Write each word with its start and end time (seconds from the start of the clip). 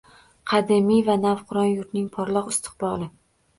Qadimiy 0.51 1.03
va 1.09 1.17
navqiron 1.27 1.69
yurtning 1.73 2.11
porloq 2.19 2.53
istiqboli 2.57 3.15